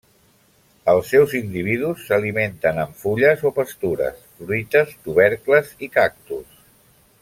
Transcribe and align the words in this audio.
Els 0.93 1.11
seus 1.13 1.35
individus 1.39 2.07
s'alimenten 2.07 2.81
amb 2.85 2.97
fulles 3.03 3.45
o 3.49 3.53
pastures, 3.61 4.27
fruites, 4.41 4.99
tubercles 5.09 5.75
i 5.89 5.95
cactus. 6.01 6.63